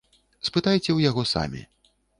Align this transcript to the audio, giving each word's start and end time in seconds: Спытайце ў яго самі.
Спытайце 0.47 0.83
ў 0.93 0.99
яго 1.09 1.21
самі. 1.37 1.61